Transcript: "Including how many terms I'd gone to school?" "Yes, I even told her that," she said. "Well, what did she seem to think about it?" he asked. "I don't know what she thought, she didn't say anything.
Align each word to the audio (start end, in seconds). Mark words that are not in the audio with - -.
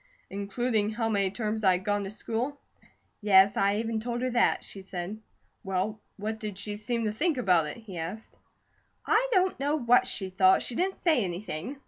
"Including 0.31 0.89
how 0.89 1.09
many 1.09 1.29
terms 1.29 1.63
I'd 1.63 1.83
gone 1.85 2.05
to 2.05 2.09
school?" 2.09 2.59
"Yes, 3.21 3.55
I 3.55 3.75
even 3.75 3.99
told 3.99 4.23
her 4.23 4.31
that," 4.31 4.63
she 4.63 4.81
said. 4.81 5.19
"Well, 5.63 5.99
what 6.17 6.39
did 6.39 6.57
she 6.57 6.77
seem 6.77 7.05
to 7.05 7.11
think 7.11 7.37
about 7.37 7.67
it?" 7.67 7.77
he 7.77 7.99
asked. 7.99 8.35
"I 9.05 9.27
don't 9.31 9.59
know 9.59 9.75
what 9.75 10.07
she 10.07 10.31
thought, 10.31 10.63
she 10.63 10.73
didn't 10.73 10.95
say 10.95 11.23
anything. 11.23 11.77